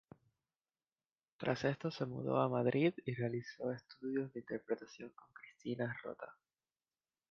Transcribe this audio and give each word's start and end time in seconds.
Tras 1.37 1.63
esto 1.63 1.91
se 1.91 2.07
mudó 2.07 2.41
a 2.41 2.49
Madrid 2.49 2.91
y 3.05 3.13
realizó 3.13 3.71
estudios 3.71 4.33
de 4.33 4.39
Interpretación 4.39 5.11
con 5.11 5.31
Cristina 5.31 5.95
Rota. 6.01 6.35